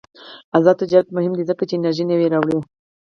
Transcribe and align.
آزاد 0.57 0.75
تجارت 0.81 1.07
مهم 1.17 1.33
دی 1.37 1.43
ځکه 1.49 1.63
چې 1.67 1.73
انرژي 1.75 2.05
نوې 2.11 2.27
راوړي. 2.33 2.59